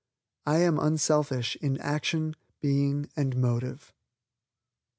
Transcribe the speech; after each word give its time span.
"I 0.47 0.57
am 0.61 0.79
unselfish 0.79 1.57
in 1.57 1.77
action, 1.79 2.35
being 2.59 3.11
and 3.15 3.35
motive." 3.37 3.93